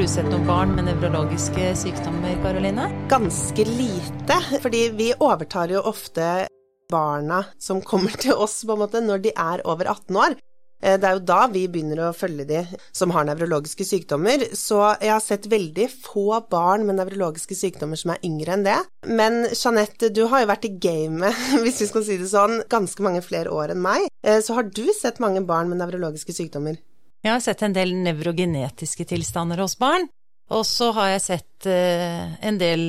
[0.00, 2.86] du sett noen barn med nevrologiske sykdommer, Karoline?
[3.10, 6.46] Ganske lite, fordi vi overtar jo ofte
[6.88, 10.38] barna som kommer til oss på en måte når de er over 18 år.
[10.80, 12.62] Eh, det er jo da vi begynner å følge de
[12.96, 18.14] som har nevrologiske sykdommer, så jeg har sett veldig få barn med nevrologiske sykdommer som
[18.14, 18.80] er yngre enn det.
[19.04, 23.04] Men Jeanette, du har jo vært i gamet, hvis vi skal si det sånn, ganske
[23.04, 24.08] mange flere år enn meg.
[24.24, 26.80] Eh, så har du sett mange barn med nevrologiske sykdommer?
[27.20, 30.08] Jeg har sett en del nevrogenetiske tilstander hos barn.
[30.50, 32.88] Og så har jeg sett eh, en del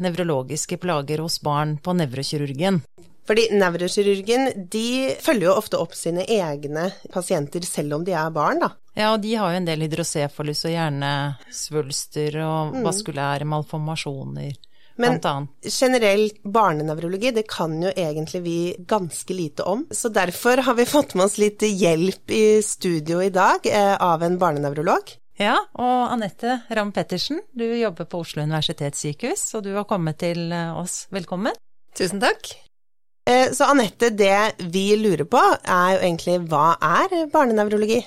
[0.00, 2.80] nevrologiske plager hos barn på nevrokirurgen.
[3.28, 8.60] Fordi nevrokirurgen de følger jo ofte opp sine egne pasienter selv om de er barn,
[8.60, 8.74] da.
[8.94, 12.82] Ja, og de har jo en del hydrocefalus og hjernesvulster og mm.
[12.84, 14.52] vaskulære malformasjoner.
[14.96, 15.18] Men
[15.62, 19.86] generell barnenevrologi, det kan jo egentlig vi ganske lite om.
[19.90, 24.22] Så derfor har vi fått med oss litt hjelp i studio i dag eh, av
[24.22, 25.16] en barnenevrolog.
[25.40, 30.46] Ja, og Anette Ramm Pettersen, du jobber på Oslo universitetssykehus, og du har kommet til
[30.54, 31.08] eh, oss.
[31.14, 31.58] Velkommen.
[31.98, 32.52] Tusen takk.
[33.26, 38.04] Eh, så Anette, det vi lurer på er jo egentlig hva er barnenevrologi?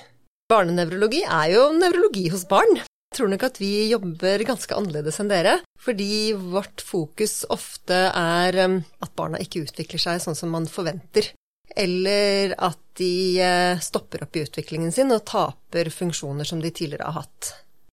[0.48, 2.78] Barnenevrologi er jo nevrologi hos barn.
[2.78, 8.58] Jeg tror nok at vi jobber ganske annerledes enn dere, fordi vårt fokus ofte er
[8.64, 11.30] um, at barna ikke utvikler seg sånn som man forventer.
[11.78, 17.06] Eller at de eh, stopper opp i utviklingen sin og taper funksjoner som de tidligere
[17.06, 17.52] har hatt.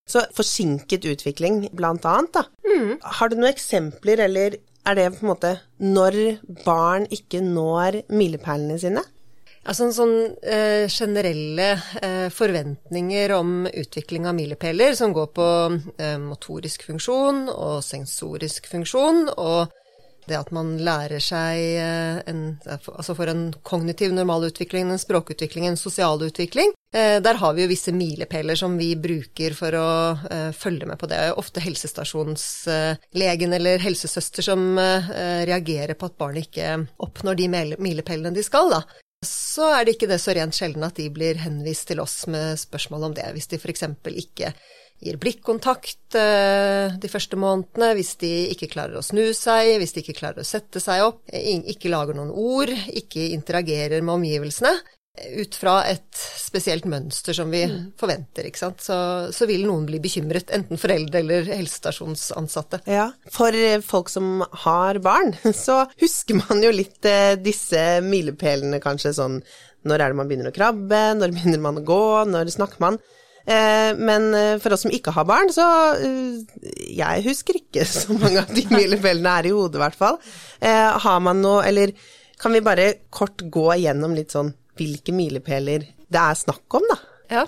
[0.10, 2.46] Så forsinket utvikling, blant annet, da.
[2.66, 2.96] Mm.
[3.20, 6.18] Har du noen eksempler eller er det på en måte når
[6.66, 9.02] barn ikke når milepælene sine?
[9.66, 10.14] Altså sånn
[10.46, 15.48] eh, generelle eh, forventninger om utvikling av milepæler som går på
[15.98, 19.74] eh, motorisk funksjon og sensorisk funksjon, og
[20.30, 25.80] det at man lærer seg eh, en, altså for en kognitiv normalutvikling, en språkutvikling, en
[25.80, 26.74] sosial utvikling.
[26.96, 29.88] Eh, der har vi jo visse milepæler som vi bruker for å
[30.30, 31.22] eh, følge med på det.
[31.38, 38.74] Ofte helsestasjonslegen eller helsesøster som reagerer på at barnet ikke oppnår de milepælene de skal.
[38.74, 38.82] Da
[39.28, 42.60] så er det ikke det så rent sjelden at de blir henvist til oss med
[42.62, 43.86] spørsmål om det, hvis de f.eks.
[44.14, 44.54] ikke
[45.04, 50.04] gir blikkontakt eh, de første månedene, hvis de ikke klarer å snu seg, hvis de
[50.04, 54.72] ikke klarer å sette seg opp, ikke lager noen ord, ikke interagerer med omgivelsene.
[55.16, 57.78] Ut fra et spesielt mønster som vi mm.
[58.00, 58.84] forventer, ikke sant.
[58.84, 58.98] Så,
[59.36, 62.82] så, vil noen bli bekymret, enten foreldre eller helsestasjonsansatte.
[62.92, 63.56] Ja, for
[63.86, 69.40] folk som har barn, så husker man jo litt eh, disse milepælene kanskje sånn
[69.86, 72.98] når er det man begynner å krabbe, når begynner man å gå, når snakker man?
[73.46, 75.66] Eh, men eh, for oss som ikke har barn, så
[76.02, 76.42] eh,
[76.98, 80.20] Jeg husker ikke så mange av de milepælene er i hodet, i hvert fall.
[81.06, 81.94] Har man noe, eller
[82.42, 87.02] kan vi bare kort gå igjennom litt sånn hvilke milepæler det er snakk om, da?
[87.26, 87.42] Ja,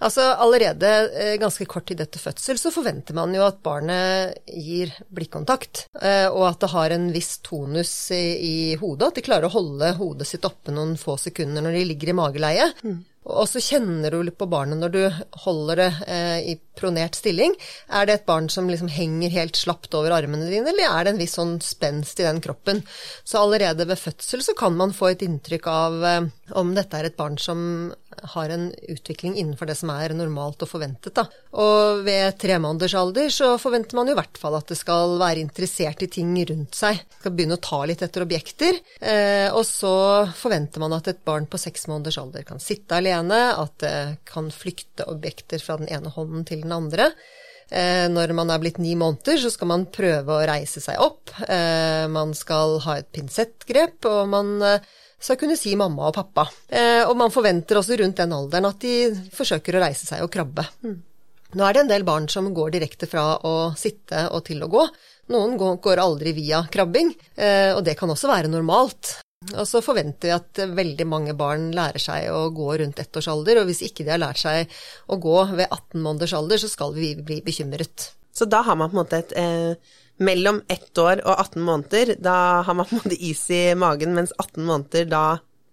[0.00, 5.82] altså allerede ganske kort tid etter fødsel så forventer man jo at barnet gir blikkontakt,
[5.92, 9.92] og at det har en viss tonus i, i hodet, at de klarer å holde
[10.00, 12.70] hodet sitt oppe noen få sekunder når de ligger i mageleie.
[12.80, 13.02] Mm.
[13.28, 15.02] Og så kjenner du litt på barnet når du
[15.44, 17.52] holder det eh, i pronert stilling.
[17.92, 21.12] Er det et barn som liksom henger helt slapt over armene dine, eller er det
[21.12, 22.80] en viss sånn spenst i den kroppen?
[23.28, 27.08] Så allerede ved fødsel så kan man få et inntrykk av eh, om dette er
[27.08, 27.60] et barn som
[28.34, 31.14] har en utvikling innenfor det som er normalt og forventet.
[31.16, 31.26] Da.
[31.60, 35.16] Og ved tre måneders alder så forventer man jo i hvert fall at det skal
[35.20, 37.02] være interessert i ting rundt seg.
[37.20, 38.80] Skal begynne å ta litt etter objekter.
[39.00, 39.94] Eh, og så
[40.38, 43.98] forventer man at et barn på seks måneders alder kan sitte alene, at det
[44.28, 47.12] kan flykte objekter fra den ene hånden til den andre.
[47.68, 51.34] Eh, når man er blitt ni måneder, så skal man prøve å reise seg opp.
[51.44, 56.46] Eh, man skal ha et pinsettgrep, og man eh, skal kunne si mamma og pappa.
[56.68, 58.94] Eh, og man forventer også rundt den alderen at de
[59.34, 60.64] forsøker å reise seg og krabbe.
[60.84, 60.98] Mm.
[61.58, 64.68] Nå er det en del barn som går direkte fra å sitte og til å
[64.70, 64.84] gå.
[65.32, 69.18] Noen går aldri via krabbing, eh, og det kan også være normalt.
[69.54, 73.30] Og så forventer vi at veldig mange barn lærer seg å gå rundt ett års
[73.30, 76.70] alder, og hvis ikke de har lært seg å gå ved 18 måneders alder, så
[76.70, 78.10] skal vi bli bekymret.
[78.34, 82.14] Så da har man på en måte et eh mellom ett år og 18 måneder,
[82.22, 85.24] da har man på en måte is i magen, mens 18 måneder, da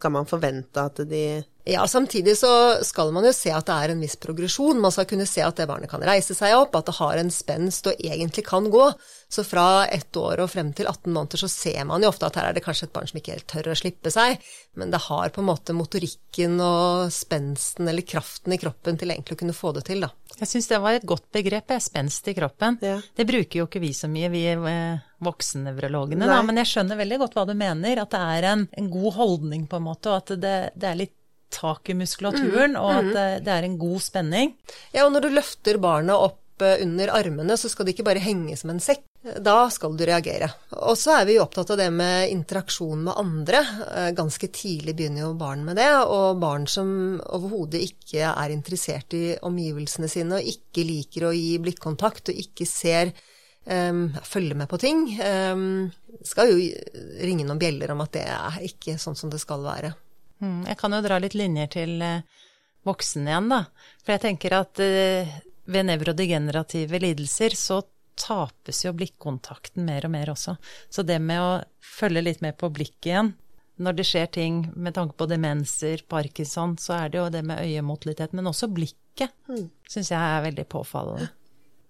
[0.02, 1.26] kan man forvente at de
[1.66, 4.78] ja, samtidig så skal man jo se at det er en viss progresjon.
[4.82, 7.32] Man skal kunne se at det barnet kan reise seg opp, at det har en
[7.34, 8.92] spenst og egentlig kan gå.
[9.34, 12.38] Så fra ett år og frem til 18 måneder så ser man jo ofte at
[12.38, 14.38] her er det kanskje et barn som ikke helt tør å slippe seg,
[14.78, 19.40] men det har på en måte motorikken og spensten eller kraften i kroppen til egentlig
[19.40, 20.12] å kunne få det til, da.
[20.36, 22.78] Jeg syns det var et godt begrep, spenst i kroppen.
[22.86, 23.00] Ja.
[23.16, 27.22] Det bruker jo ikke vi så mye, vi eh, voksennevrologene, da, men jeg skjønner veldig
[27.26, 28.06] godt hva du mener.
[28.06, 31.00] At det er en, en god holdning, på en måte, og at det, det er
[31.06, 31.16] litt
[31.56, 33.46] tak i muskulaturen, mm, og at mm.
[33.48, 34.56] det er en god spenning.
[34.92, 38.24] Ja, og når du løfter barnet opp opp under armene, så skal de ikke bare
[38.24, 39.04] henge som en sekk.
[39.42, 40.52] Da skal du reagere.
[40.86, 43.62] Og så er vi jo opptatt av det med interaksjon med andre.
[44.16, 45.90] Ganske tidlig begynner jo barn med det.
[46.06, 51.58] Og barn som overhodet ikke er interessert i omgivelsene sine, og ikke liker å gi
[51.64, 53.12] blikkontakt, og ikke ser
[53.66, 55.90] um, følger med på ting, um,
[56.24, 56.62] skal jo
[57.26, 59.96] ringe noen bjeller om at det er ikke sånn som det skal være.
[60.44, 62.46] Mm, jeg kan jo dra litt linjer til uh,
[62.88, 63.62] voksen igjen, da.
[64.04, 65.36] For jeg tenker at uh,
[65.66, 67.82] ved nevrodegenerative lidelser så
[68.16, 70.56] tapes jo blikkontakten mer og mer også.
[70.90, 71.50] Så det med å
[71.84, 73.34] følge litt mer på blikket igjen
[73.76, 77.60] når det skjer ting med tanke på demenser, parkinson, så er det jo det med
[77.60, 79.66] øyemotlighet, men også blikket, mm.
[79.92, 81.28] syns jeg er veldig påfallende.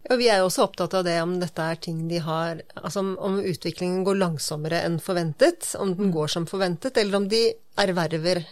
[0.06, 3.02] Ja, vi er jo også opptatt av det om dette er ting de har Altså
[3.02, 7.42] om utviklingen går langsommere enn forventet, om den går som forventet, eller om de
[7.81, 8.44] erverver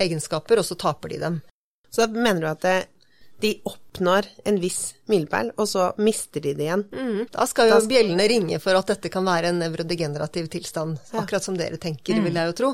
[0.00, 1.38] egenskaper, og så taper de dem.
[1.92, 2.76] Så da mener du at det,
[3.42, 6.84] de oppnår en viss milepæl, og så mister de det igjen?
[6.88, 7.24] Mm.
[7.34, 7.92] Da skal jo da skal...
[7.92, 12.28] bjellene ringe for at dette kan være en nevrodegenerativ tilstand, akkurat som dere tenker, mm.
[12.28, 12.70] vil jeg jo tro.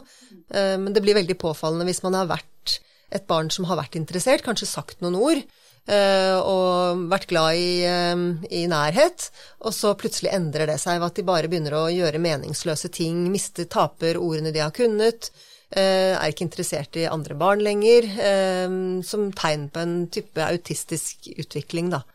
[0.52, 2.78] Eh, men det blir veldig påfallende hvis man har vært
[3.16, 5.42] et barn som har vært interessert, kanskje sagt noen ord,
[5.88, 9.30] og vært glad i, eh, i, nærhet,
[9.64, 13.24] og så plutselig endrer det seg ved at de bare begynner å gjøre meningsløse ting,
[13.32, 15.30] mister, taper ordene de har kunnet,
[15.68, 21.28] Eh, er ikke interessert i andre barn lenger, eh, som tegn på en type autistisk
[21.36, 22.06] utvikling, da.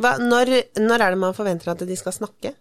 [0.00, 2.54] Hva, når, når, er det man forventer at de skal snakke?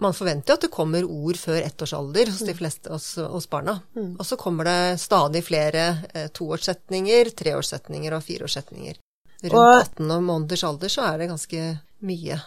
[0.00, 2.58] Man forventer jo at det kommer ord før ettårsalder hos de mm.
[2.58, 3.78] fleste hos, hos barna.
[3.96, 4.14] Mm.
[4.16, 9.00] Og så kommer det stadig flere eh, toårssetninger, treårssetninger og fireårssetninger.
[9.44, 11.64] Rundt og, 18 måneders alder så er det ganske
[12.06, 12.38] mye.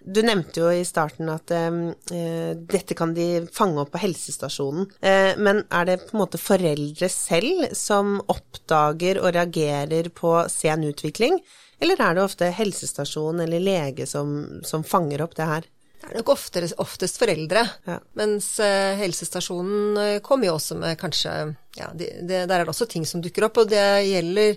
[0.00, 4.86] Du nevnte jo i starten at eh, dette kan de fange opp på helsestasjonen.
[5.04, 10.86] Eh, men er det på en måte foreldre selv som oppdager og reagerer på sen
[10.88, 11.36] utvikling,
[11.80, 15.68] eller er det ofte helsestasjon eller lege som, som fanger opp det her?
[16.00, 17.98] Det er nok oftest, oftest foreldre, ja.
[18.16, 21.34] mens eh, helsestasjonen kommer jo også med kanskje
[21.76, 24.56] ja, de, de, Der er det også ting som dukker opp, og det gjelder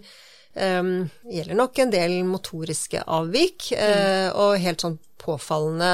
[0.56, 0.94] um,
[1.30, 4.32] gjelder nok en del motoriske avvik, mm.
[4.40, 5.92] og helt sånn påfallende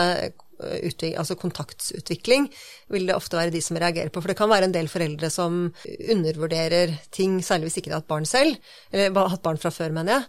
[0.60, 2.50] Utvik, altså kontaktsutvikling
[2.92, 4.20] vil det ofte være de som reagerer på.
[4.20, 5.70] For det kan være en del foreldre som
[6.12, 8.58] undervurderer ting, særlig hvis ikke de har hatt barn selv,
[8.92, 10.28] eller hatt barn fra før, mener jeg.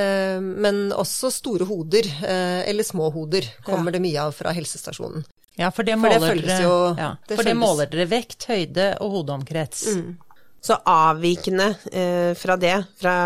[0.00, 3.96] Ehm, men også store hoder, eh, eller små hoder, kommer ja.
[3.96, 5.24] det mye av fra helsestasjonen.
[5.56, 8.92] Ja, for det måler, for det jo, ja, det for det måler dere vekt, høyde
[9.00, 9.86] og hodeomkrets.
[9.96, 10.12] Mm.
[10.60, 13.16] Så avvikende eh, fra det, fra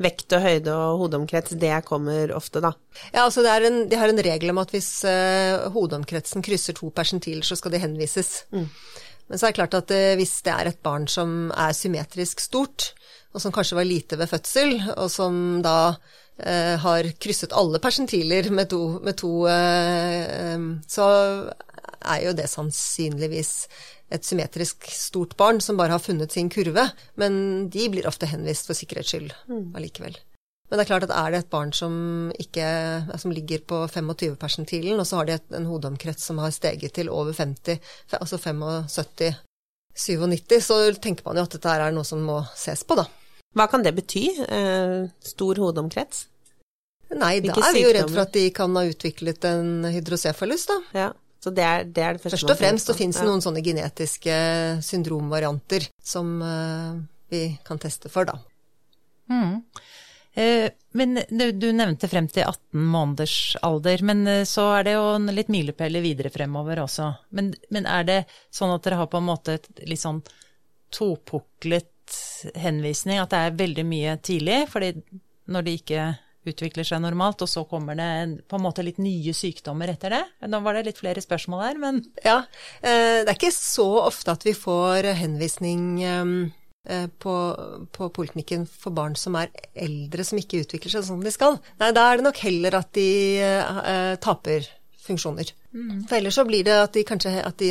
[0.00, 2.72] vekt og høyde og hodeomkrets, det kommer ofte, da?
[3.12, 7.44] Ja, altså en, de har en regel om at hvis uh, hodeomkretsen krysser to persentiler,
[7.46, 8.46] så skal de henvises.
[8.54, 8.66] Mm.
[9.30, 12.42] Men så er det klart at uh, hvis det er et barn som er symmetrisk
[12.42, 12.92] stort,
[13.30, 18.50] og som kanskje var lite ved fødsel, og som da uh, har krysset alle persentiler
[18.54, 21.06] med to, med to um, så
[22.00, 23.54] er jo det sannsynligvis
[24.10, 26.88] et symmetrisk stort barn som bare har funnet sin kurve,
[27.20, 29.70] men de blir ofte henvist for sikkerhets skyld mm.
[29.78, 30.18] allikevel.
[30.70, 31.94] Men det er klart at er det et barn som,
[32.38, 32.66] ikke,
[33.18, 37.10] som ligger på 25-persentilen, og så har de et, en hodeomkrets som har steget til
[37.10, 37.80] over 50,
[38.20, 39.40] altså 75,
[39.98, 43.08] 97, så tenker man jo at dette er noe som må ses på, da.
[43.58, 46.28] Hva kan det bety, eh, stor hodeomkrets?
[47.18, 50.78] Nei, da er vi jo redd for at de kan ha utviklet en hydrocefalus, da.
[50.94, 51.08] Ja.
[51.40, 53.62] Så det er, det er det første Først og fremst så finnes det noen sånne
[53.64, 54.34] genetiske
[54.84, 57.00] syndromvarianter som uh,
[57.32, 58.36] vi kan teste for, da.
[59.30, 59.62] Mm.
[60.34, 65.06] Eh, men du nevnte frem til 18 måneders alder, men eh, så er det jo
[65.16, 67.08] en litt milepæler videre fremover også.
[67.34, 68.20] Men, men, er det
[68.54, 70.22] sånn at dere har på en måte et litt sånn
[70.94, 71.88] topuklet
[72.58, 74.64] henvisning, at det er veldig mye tidlig?
[74.70, 74.94] fordi
[75.50, 76.06] når de ikke
[76.48, 80.22] utvikler seg normalt, og så kommer det på en måte litt nye sykdommer etter det?
[80.48, 82.38] Nå var det litt flere spørsmål her, men Ja.
[82.82, 87.36] Eh, det er ikke så ofte at vi får henvisning eh, på,
[87.92, 91.60] på poliklinikken for barn som er eldre, som ikke utvikler seg sånn de skal.
[91.82, 93.10] Nei, da er det nok heller at de
[94.24, 94.68] taper
[95.04, 95.52] funksjoner.
[95.74, 96.06] Mm.
[96.08, 97.70] For ellers så blir det at de kanskje at de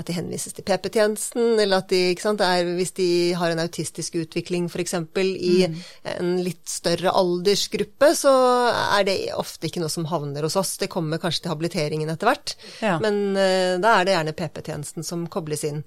[0.00, 4.16] at de henvises til PP-tjenesten, eller at de, sant, er, hvis de har en autistisk
[4.22, 4.94] utvikling f.eks.
[5.20, 5.76] i mm.
[6.14, 8.32] en litt større aldersgruppe, så
[8.72, 10.78] er det ofte ikke noe som havner hos oss.
[10.80, 12.96] Det kommer kanskje til habiliteringen etter hvert, ja.
[13.04, 15.84] men uh, da er det gjerne PP-tjenesten som kobles inn.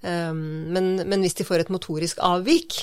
[0.00, 2.76] Um, men, men, hvis de får et motorisk avvik,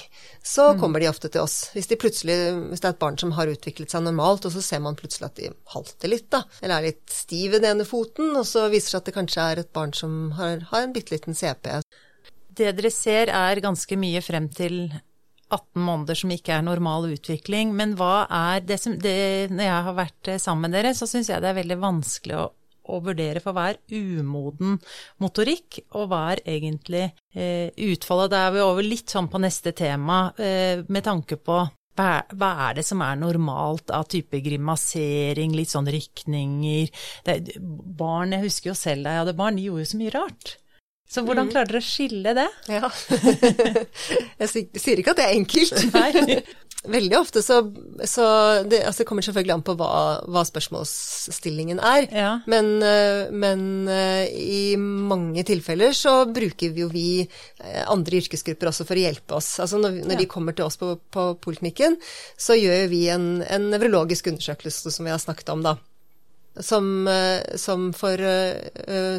[0.43, 0.81] så mm.
[0.81, 1.69] kommer de ofte til oss.
[1.71, 4.83] Hvis, de hvis, det er et barn som har utviklet seg normalt, og så ser
[4.83, 8.33] man plutselig at de halter litt, da, eller er litt stiv i den ene foten,
[8.35, 10.95] og så viser det seg at det kanskje er et barn som har, har en
[10.95, 11.79] bitte liten CP.
[12.55, 14.87] Det dere ser er ganske mye frem til
[15.55, 17.73] 18 måneder som ikke er normal utvikling.
[17.77, 21.07] Men hva er det som det, Når jeg har vært eh, sammen med dere, så
[21.09, 22.47] syns jeg det er veldig vanskelig å,
[22.91, 24.77] å vurdere for hva er umoden
[25.23, 28.33] motorikk, og hva er egentlig eh, utfallet.
[28.33, 31.63] Da er vi over litt sånn på neste tema, eh, med tanke på
[31.95, 36.91] hva, hva, er det som er normalt av type grimasering, litt sånn rykninger
[37.23, 40.15] det, Barn, jeg husker jo selv da jeg hadde barn, de gjorde jo så mye
[40.17, 40.57] rart.
[41.05, 41.51] Så hvordan mm.
[41.53, 42.47] klarer dere å skille det?
[42.73, 42.89] Ja.
[44.41, 44.49] jeg
[44.81, 45.83] sier ikke at det er enkelt.
[45.93, 46.39] Nei.
[46.91, 47.59] Veldig ofte så,
[48.03, 48.25] så
[48.67, 49.89] det, altså det, kommer selvfølgelig an på hva,
[50.31, 52.07] hva spørsmålsstillingen er.
[52.13, 52.31] Ja.
[52.51, 58.71] Men, eh, men, eh, i mange tilfeller så bruker vi jo vi eh, andre yrkesgrupper
[58.71, 59.55] også for å hjelpe oss.
[59.63, 60.21] Altså når, når ja.
[60.23, 61.97] de kommer til oss på, på poliklinikken,
[62.37, 65.77] så gjør vi en, en nevrologisk undersøkelse som vi har snakket om, da
[66.63, 66.85] som,
[67.59, 68.21] som for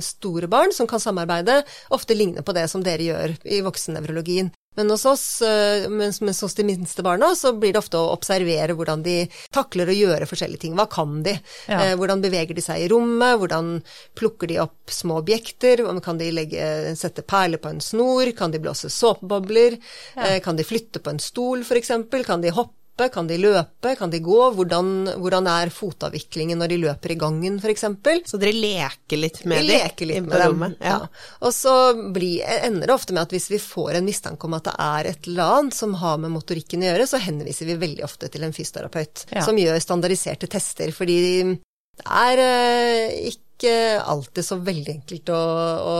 [0.01, 1.59] store barn som kan samarbeide,
[1.93, 4.49] ofte ligner på det som dere gjør i voksennevrologien.
[4.77, 8.13] Men hos oss, uh, mens, mens hos de minste barna, så blir det ofte å
[8.15, 9.19] observere hvordan de
[9.55, 10.77] takler å gjøre forskjellige ting.
[10.79, 11.37] Hva kan de?
[11.67, 11.81] Ja.
[11.81, 13.39] Eh, hvordan beveger de seg i rommet?
[13.41, 13.77] Hvordan
[14.19, 15.83] plukker de opp små objekter?
[16.05, 18.31] Kan de legge, sette perler på en snor?
[18.37, 19.79] Kan de blåse såpebobler?
[20.15, 20.37] Ja.
[20.45, 21.95] Kan de flytte på en stol, f.eks.?
[22.27, 22.86] Kan de hoppe?
[22.97, 24.39] Hoppe, kan de løpe, kan de gå?
[24.55, 27.85] Hvordan, hvordan er fotavviklingen når de løper i gangen, f.eks.?
[28.25, 29.69] Så dere leker litt med dem?
[29.69, 30.97] Leker litt med dem, ja.
[30.97, 30.99] ja.
[31.41, 34.67] Og så blir, ender det ofte med at hvis vi får en mistanke om at
[34.69, 38.05] det er et eller annet som har med motorikken å gjøre, så henviser vi veldig
[38.07, 39.45] ofte til en fysioterapeut ja.
[39.45, 40.93] som gjør standardiserte tester.
[40.97, 45.41] Fordi det er eh, ikke ikke alltid så veldig enkelt å,
[45.81, 45.97] å,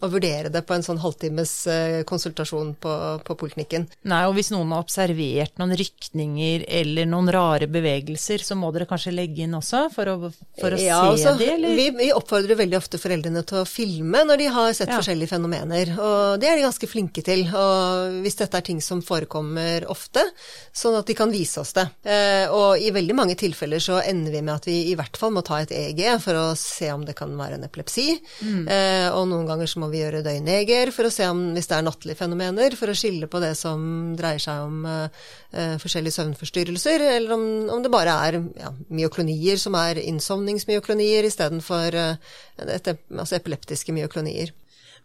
[0.00, 2.92] å, vurdere det på en sånn halvtimes eh, konsultasjon på,
[3.24, 3.84] på poliklinikken.
[4.08, 8.88] Nei, og hvis noen har observert noen rykninger eller noen rare bevegelser, så må dere
[8.88, 10.16] kanskje legge inn også for å,
[10.58, 11.76] for å ja, se altså, det, eller?
[11.76, 15.02] Vi, vi, oppfordrer veldig ofte foreldrene til å filme når de har sett ja.
[15.02, 17.44] forskjellige fenomener, og det er de ganske flinke til.
[17.52, 20.24] Og hvis dette er ting som forekommer ofte,
[20.72, 21.84] sånn at de kan vise oss det.
[22.08, 25.34] Eh, og i veldig mange tilfeller så ender vi med at vi i hvert fall
[25.36, 28.06] må ta et EG for å se se om det kan være en epilepsi.
[28.42, 28.62] Mm.
[28.74, 31.78] Eh, og noen ganger så må vi gjøre døgnjeger for å se om hvis det
[31.78, 33.82] er nattlige fenomener, for å skille på det som
[34.18, 35.26] dreier seg om eh,
[35.58, 37.44] eh forskjellige søvnforstyrrelser, eller om,
[37.76, 44.54] om det bare er ja, myoklonier som er innsovningsmyoklonier istedenfor eh, altså epileptiske myoklonier.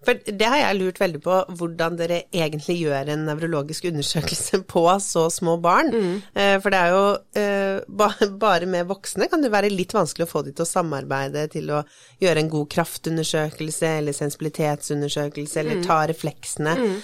[0.03, 4.83] For det har jeg lurt veldig på, hvordan dere egentlig gjør en nevrologisk undersøkelse på
[5.03, 5.91] så små barn.
[5.93, 6.13] Mm.
[6.36, 7.03] Eh, for det er jo
[7.39, 11.45] eh, Bare med voksne kan det være litt vanskelig å få de til å samarbeide
[11.53, 11.81] til å
[12.22, 15.83] gjøre en god kraftundersøkelse eller sensibilitetsundersøkelse eller mm.
[15.88, 16.75] ta refleksene.
[16.79, 16.95] Mm.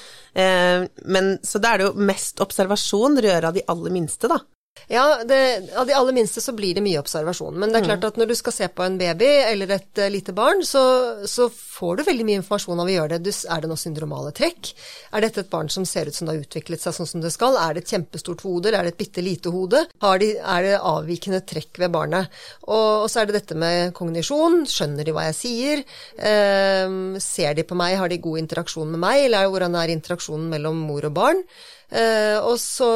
[0.44, 4.32] Eh, men så da er det jo mest observasjon dere gjør av de aller minste,
[4.32, 4.42] da.
[4.88, 5.40] Ja, det,
[5.78, 7.58] av de aller minste så blir det mye observasjon.
[7.60, 8.10] Men det er klart mm.
[8.10, 10.84] at når du skal se på en baby eller et uh, lite barn, så,
[11.30, 13.30] så, får du veldig mye informasjon av å gjøre det.
[13.30, 14.72] Du, er det noen syndromale trekk?
[15.16, 17.32] Er dette et barn som ser ut som det har utviklet seg sånn som det
[17.36, 17.56] skal?
[17.62, 19.86] Er det et kjempestort hode, eller er det et bitte lite hode?
[20.20, 22.36] De, er det avvikende trekk ved barnet?
[22.68, 24.66] Og, og, så er det dette med kognisjon.
[24.70, 25.84] Skjønner de hva jeg sier?
[26.18, 27.96] Eh, ser de på meg?
[28.02, 29.26] Har de god interaksjon med meg?
[29.30, 31.46] Eller hvordan er interaksjonen mellom mor og barn?
[31.90, 32.88] Eh, og så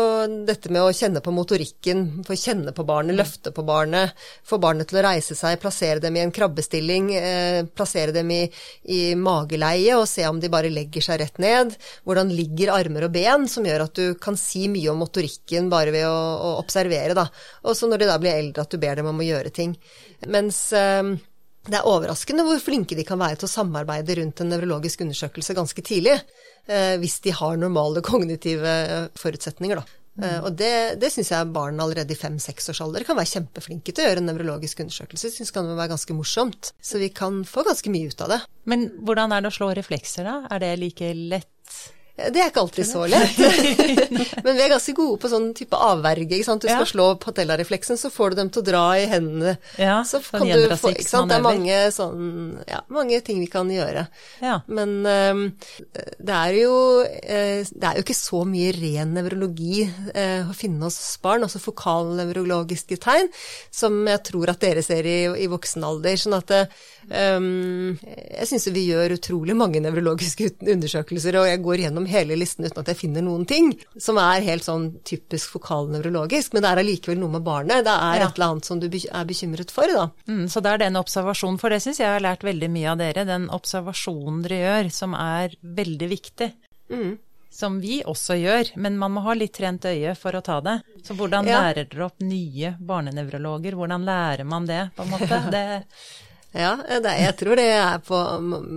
[0.45, 4.13] dette med å kjenne på motorikken, få kjenne på barnet, løfte på barnet,
[4.45, 8.43] få barnet til å reise seg, plassere dem i en krabbestilling, eh, plassere dem i,
[8.93, 11.73] i mageleie og se om de bare legger seg rett ned.
[12.05, 15.95] Hvordan ligger armer og ben, som gjør at du kan si mye om motorikken bare
[15.95, 17.27] ved å, å observere.
[17.65, 19.73] Og så når de da blir eldre, at du ber dem om å gjøre ting.
[20.29, 21.15] Mens eh,
[21.63, 25.55] det er overraskende hvor flinke de kan være til å samarbeide rundt en nevrologisk undersøkelse
[25.55, 26.17] ganske tidlig,
[27.01, 29.99] hvis de har normale kognitive eh, forutsetninger, da.
[30.13, 30.23] Mm.
[30.23, 34.11] Uh, og det, det syns jeg barn allerede i fem-seks-årsalder kan være kjempeflinke til å
[34.11, 35.31] gjøre en nevrologisk undersøkelse.
[35.31, 36.69] Jeg syns det kan være ganske morsomt.
[36.85, 38.39] Så vi kan få ganske mye ut av det.
[38.69, 40.37] Men hvordan er det å slå reflekser, da?
[40.53, 41.49] Er det like lett?
[42.13, 43.39] Det er ikke alltid så lett.
[44.45, 46.35] Men vi er ganske gode på sånn type avverge.
[46.37, 46.61] ikke sant?
[46.61, 46.89] Du skal ja.
[46.91, 49.55] slå patellarefleksen, så får du dem til å dra i hendene.
[49.81, 51.31] Ja, så kan du få, ikke sant?
[51.33, 52.27] Det er mange, sånn,
[52.69, 54.05] ja, mange ting vi kan gjøre.
[54.45, 54.59] Ja.
[54.69, 55.41] Men um,
[55.89, 60.85] det er jo uh, det er jo ikke så mye ren nevrologi uh, å finne
[60.85, 63.33] hos barn, altså fokalnevrologiske tegn,
[63.73, 66.21] som jeg tror at dere ser i, i voksen alder.
[66.21, 66.53] Sånn at
[67.09, 72.67] um, jeg syns vi gjør utrolig mange nevrologiske undersøkelser, og jeg går gjennom hele listen
[72.67, 76.83] uten at jeg finner noen ting som er helt sånn typisk fokalnevrologisk, men det er
[76.83, 77.83] allikevel noe med barnet.
[77.87, 78.29] Det er ja.
[78.29, 80.07] et eller annet som du er bekymret for, da.
[80.29, 83.03] Mm, så det er den observasjonen, for det syns jeg har lært veldig mye av
[83.03, 83.27] dere.
[83.29, 86.49] Den observasjonen dere gjør, som er veldig viktig.
[86.93, 87.13] Mm.
[87.53, 90.79] Som vi også gjør, men man må ha litt trent øye for å ta det.
[91.05, 91.59] Så hvordan ja.
[91.61, 93.77] lærer dere opp nye barnenevrologer?
[93.77, 95.41] Hvordan lærer man det, på en måte?
[95.53, 95.65] Det
[96.53, 97.67] Ja, det, jeg tror det
[98.05, 98.17] på,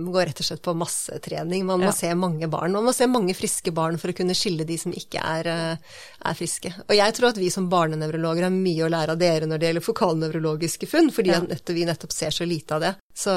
[0.09, 1.65] går rett og slett på massetrening.
[1.67, 1.95] Man må ja.
[1.95, 2.73] se mange barn.
[2.73, 5.99] Man må se mange friske barn for å kunne skille de som ikke er, eh,
[6.25, 6.71] er friske.
[6.87, 9.69] Og jeg tror at vi som barnenevrologer har mye å lære av dere når det
[9.69, 11.43] gjelder fokalnevrologiske funn, fordi ja.
[11.77, 12.95] vi nettopp ser så lite av det.
[13.13, 13.35] Så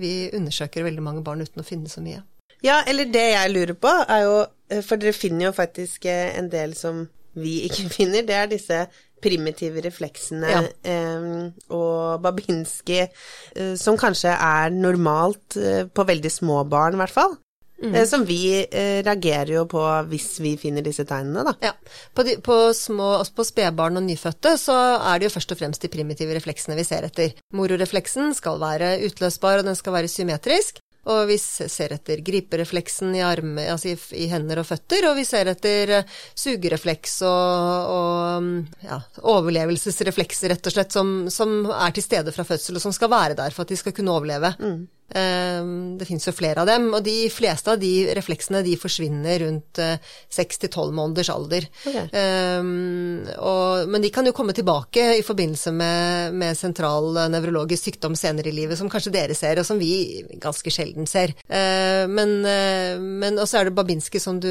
[0.00, 2.24] vi undersøker veldig mange barn uten å finne så mye.
[2.64, 4.36] Ja, eller det jeg lurer på, er jo
[4.72, 7.04] eh, For dere finner jo faktisk eh, en del som
[7.36, 8.24] vi ikke finner.
[8.26, 8.86] Det er disse
[9.22, 10.62] primitive refleksene ja.
[10.86, 11.26] eh,
[11.74, 17.36] og Babinski, eh, som kanskje er normalt eh, på veldig små barn, i hvert fall.
[17.82, 17.94] Mm.
[17.94, 21.54] Eh, som vi eh, reagerer jo på hvis vi finner disse tegnene, da.
[21.68, 21.74] Ja.
[22.16, 25.84] På, de, på, små, på spedbarn og nyfødte så er det jo først og fremst
[25.84, 27.36] de primitive refleksene vi ser etter.
[27.56, 30.80] Mororefleksen skal være utløsbar, og den skal være symmetrisk.
[31.06, 35.24] Og vi ser etter griperefleksen i, arme, altså i, i, hender og føtter, og vi
[35.28, 42.06] ser etter uh, sugerefleks og, og ja, overlevelsesreflekser, rett og slett, som, som, er til
[42.06, 44.52] stede fra fødsel, og som skal være der for at de skal kunne overleve.
[44.58, 44.82] Mm.
[45.14, 49.44] Ehm, det finnes jo flere av dem, og de fleste av de refleksene de forsvinner
[49.44, 51.68] rundt 6-12 tolv måneders alder.
[51.86, 52.08] Okay.
[52.10, 58.16] Um, og, men de kan jo komme tilbake i forbindelse med, med sentral nevrologisk sykdom
[58.18, 61.36] senere i livet, som kanskje dere ser, og som vi ganske sjelden ser.
[61.46, 64.50] Uh, men, uh, men også er det Babinski, som du,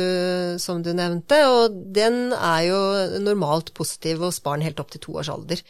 [0.61, 2.79] som du nevnte, og den er jo
[3.25, 5.61] normalt positiv hos barn helt opp til to års alder.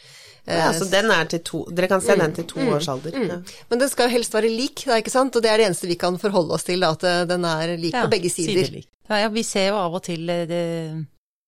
[0.45, 2.87] Ja, så den er til to Dere kan se mm, den til to mm, års
[2.91, 3.15] alder.
[3.17, 3.29] Mm.
[3.31, 3.37] Ja.
[3.71, 5.35] Men den skal jo helst være lik, da, ikke sant?
[5.35, 7.75] Og det er det eneste vi kan forholde oss til, da, at eh, den er
[7.79, 8.79] lik ja, på begge sider.
[9.09, 10.63] Ja, vi ser jo av og til eh, det,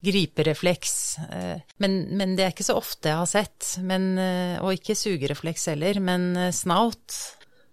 [0.07, 0.93] griperefleks,
[1.33, 3.73] eh, men, men, det er ikke så ofte jeg har sett.
[3.81, 4.13] Men,
[4.61, 7.17] og ikke sugerefleks heller, men snaut.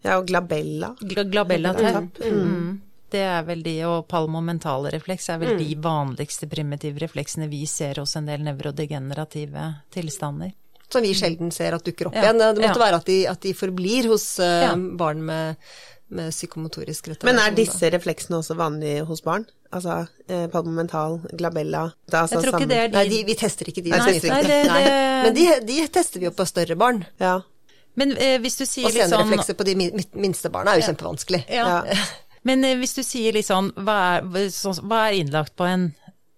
[0.05, 0.95] Ja, og glabella.
[1.01, 2.21] Gla, glabella tapp.
[2.21, 2.83] Mm.
[3.15, 8.01] Det er vel de, og palmomentale refleks er vel de vanligste primitive refleksene vi ser
[8.03, 10.51] hos en del nevrodegenerative tilstander
[10.93, 12.29] som vi sjelden ser at dukker opp ja.
[12.29, 12.43] igjen.
[12.43, 12.85] Det måtte ja.
[12.85, 14.73] være at de, at de, forblir hos uh, ja.
[15.01, 15.61] barn med,
[16.15, 17.31] med psykomotorisk retardasjon.
[17.31, 19.47] Men er disse refleksene også vanlige hos barn?
[19.75, 23.71] Altså eh, palmomental, glabella altså Jeg tror ikke det er de Nei, de, vi tester
[23.73, 23.91] ikke de.
[23.91, 24.85] Nei, nei, nei, det, det...
[25.25, 27.03] Men de, de, tester vi jo på større barn.
[27.19, 27.41] Ja.
[27.99, 29.75] Men eh, hvis du sier litt sånn Og senreflekser på de
[30.15, 31.43] minste barna er jo kjempevanskelig.
[31.51, 31.83] Ja.
[32.47, 35.89] Men eh, hvis du sier litt sånn hva er, så, hva er innlagt på en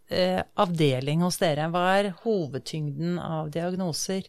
[0.09, 1.69] eh, avdeling hos dere?
[1.73, 4.29] Hva er hovedtyngden av diagnoser?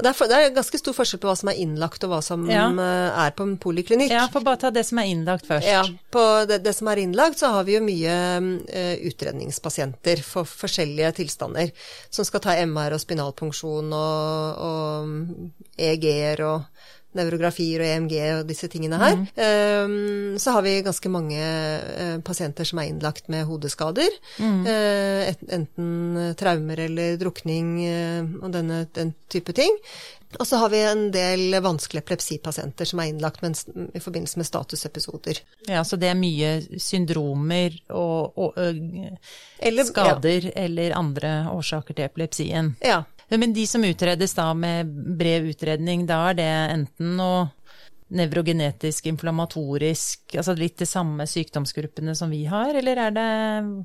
[0.00, 2.44] Det er, det er, ganske stor forskjell på hva som er innlagt og hva som
[2.48, 2.66] ja.
[2.70, 4.12] Eh, er på en poliklinikk.
[4.12, 5.66] Ja, for bare ta det som er innlagt først.
[5.66, 5.82] Ja,
[6.14, 11.10] På det, det som er innlagt, så har vi jo mye uh, utredningspasienter for forskjellige
[11.20, 11.72] tilstander.
[12.12, 16.69] Som skal ta MR og spinalpunksjon og, og EG-er og
[17.18, 19.16] nevrografier og EMG og disse tingene her.
[19.18, 19.26] Mm.
[19.40, 24.14] Um, så har vi ganske mange uh, pasienter som er innlagt med hodeskader.
[24.38, 24.62] Mm.
[24.68, 25.90] Uh, enten
[26.38, 29.76] traumer eller drukning uh, og denne, den type ting.
[30.38, 33.58] Og så har vi en del vanskelige epilepsipasienter som er innlagt med,
[33.94, 35.40] i forbindelse med statusepisoder.
[35.66, 40.52] Ja, Så det er mye syndromer og, og eller, skader ja.
[40.54, 42.76] eller andre årsaker til epilepsien?
[42.78, 43.02] Ja.
[43.30, 47.48] Men de som utredes da med bred utredning, da er det enten noe
[48.10, 53.26] nevrogenetisk, inflammatorisk, altså litt de samme sykdomsgruppene som vi har, eller er det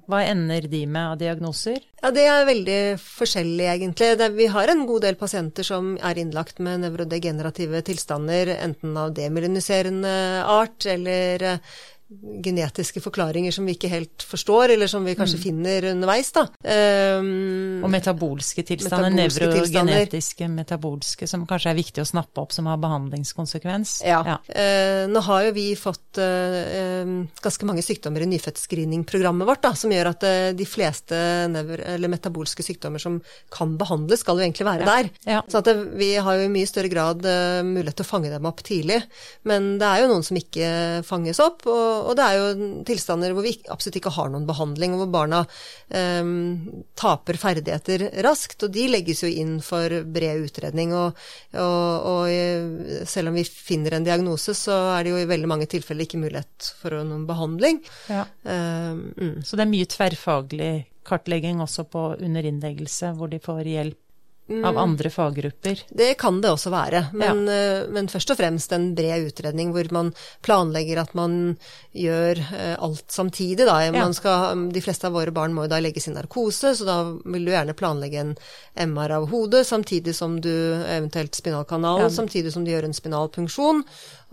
[0.09, 1.77] Hva ender de med av diagnoser?
[2.01, 4.11] Ja, det er veldig forskjellig, egentlig.
[4.17, 9.13] Det, vi har en god del pasienter som er innlagt med nevrodegenerative tilstander, enten av
[9.17, 10.15] demyeliniserende
[10.49, 11.51] art eller
[12.45, 15.41] genetiske forklaringer som vi ikke helt forstår, eller som vi kanskje mm.
[15.41, 16.29] finner underveis.
[16.35, 16.43] Da.
[16.61, 22.77] Um, og metabolske tilstander, nevrogenetiske metabolske, som kanskje er viktig å snappe opp, som har
[22.83, 23.97] behandlingskonsekvens.
[24.05, 24.21] Ja.
[24.27, 24.37] ja.
[24.45, 29.93] Uh, nå har jo vi fått uh, ganske mange sykdommer i nyfødtscreeningprogrammet vårt, da, som
[29.93, 31.17] gjør at uh, de fleste
[32.05, 33.17] metabolske sykdommer som
[33.53, 34.93] kan behandles, skal jo egentlig være ja.
[34.93, 35.11] der.
[35.39, 35.41] Ja.
[35.49, 37.25] Så det, vi har jo i mye større grad
[37.65, 39.01] mulighet til å fange dem opp tidlig.
[39.49, 40.69] Men det er jo noen som ikke
[41.07, 41.65] fanges opp.
[41.65, 45.11] og og, det er jo tilstander hvor vi absolutt ikke har noen behandling, og hvor
[45.13, 45.41] barna
[45.89, 46.31] um,
[46.97, 48.67] taper ferdigheter raskt.
[48.67, 50.93] Og de legges jo inn for bred utredning.
[50.95, 51.21] Og,
[51.55, 55.51] og, og, eh, selv om vi finner en diagnose, så er det jo i veldig
[55.51, 57.81] mange tilfeller ikke mulighet for noen behandling.
[58.11, 58.25] Ja.
[58.43, 59.37] Um, mm.
[59.45, 60.73] Så det er mye tverrfaglig
[61.05, 64.04] kartlegging også på under innleggelse, hvor de får hjelp
[64.49, 64.77] av mm.
[64.77, 65.79] andre faggrupper?
[65.89, 67.55] Det kan det også være, men, ja.
[67.81, 70.11] Eh, men, først og fremst en bred utredning hvor man
[70.45, 71.55] planlegger at man
[71.97, 73.65] gjør eh, alt samtidig.
[73.65, 73.79] Da.
[73.89, 74.05] Ja.
[74.13, 77.49] Skal, de fleste av våre barn må jo da legges i narkose, så da vil
[77.49, 78.35] du gjerne planlegge en
[78.93, 82.13] MR av hodet samtidig som du eventuelt spinalkanalen, ja.
[82.13, 83.81] samtidig som du gjør en spinalpunksjon.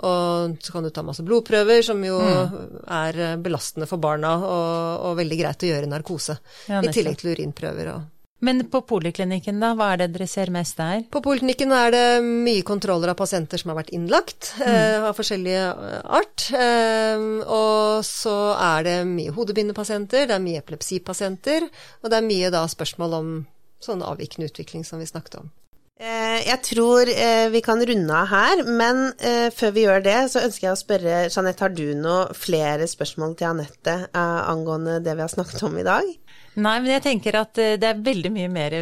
[0.03, 2.57] Og så kan du ta masse blodprøver, som jo mm.
[3.01, 6.42] er belastende for barna og, og, veldig greit å gjøre i narkose.
[6.68, 8.12] I tillegg til urinprøver og
[8.42, 11.05] Men på poliklinikken, da, hva er det dere ser mest der?
[11.14, 14.66] På poliklinikken er det mye kontroller av pasienter som har vært innlagt, mm.
[14.66, 16.48] eh, av forskjellig eh, art.
[16.50, 21.68] Eh, og så er det mye hodebindepasienter, det er mye epilepsipasienter,
[22.02, 23.35] og det er mye da spørsmål om
[23.83, 25.52] sånn avvikende utvikling som vi snakket om.
[26.02, 29.05] Eh, jeg tror eh, vi kan runde av her, men
[29.55, 33.38] før vi gjør det, så ønsker jeg å spørre Jeanette, har du noe flere spørsmål
[33.38, 36.11] til Anette angående det vi har snakket om i dag?
[36.52, 38.74] Nei, men jeg tenker at eh, det er veldig mye mer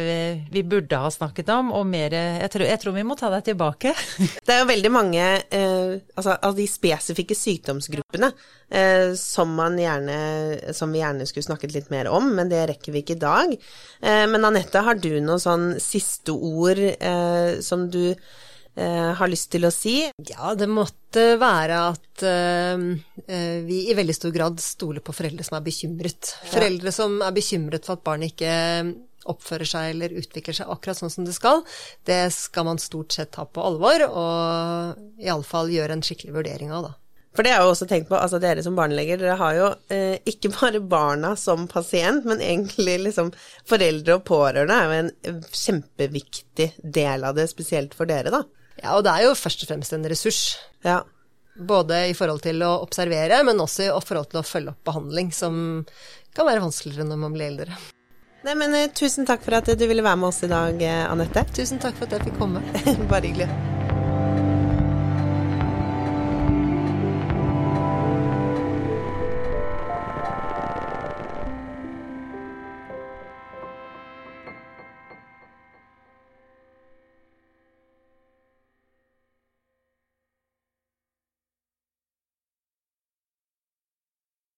[0.51, 3.45] vi burde ha snakket om, og mer Jeg tror, jeg tror vi må ta deg
[3.47, 3.93] tilbake.
[4.45, 8.31] det er jo veldig mange eh, altså, av de spesifikke sykdomsgruppene
[8.67, 10.19] eh, som, gjerne,
[10.75, 13.57] som, vi gjerne skulle snakket litt mer om, men det rekker vi ikke i dag.
[14.03, 18.15] Eh, men Anette, har du noen sånn siste ord eh, som du
[18.79, 19.97] Eh, har lyst til å si?
[20.29, 22.85] Ja, det måtte være at eh,
[23.67, 26.35] vi i veldig stor grad stoler på foreldre som er bekymret.
[26.45, 26.51] Ja.
[26.53, 28.53] Foreldre som er bekymret for at barnet ikke
[29.29, 31.61] oppfører seg eller utvikler seg akkurat sånn som det skal,
[32.09, 36.87] det skal man stort sett ta på alvor, og iallfall gjøre en skikkelig vurdering av,
[36.87, 36.95] da.
[37.31, 39.67] For det har jeg jo også tenkt på, altså dere som barneleger, dere har jo
[39.93, 43.29] eh, ikke bare barna som pasient, men egentlig liksom
[43.69, 48.41] foreldre og pårørende er jo en kjempeviktig del av det, spesielt for dere, da.
[48.79, 50.41] Ja, og det er jo først og fremst en ressurs.
[50.85, 51.01] Ja.
[51.55, 55.33] Både i forhold til å observere, men også i forhold til å følge opp behandling,
[55.35, 55.83] som
[56.35, 57.81] kan være vanskeligere når man blir eldre.
[58.41, 61.03] Nei, men uh, Tusen takk for at du ville være med oss i dag, uh,
[61.11, 61.45] Anette.
[61.53, 62.63] Tusen takk for at jeg fikk komme.
[63.11, 63.70] Bare hyggelig.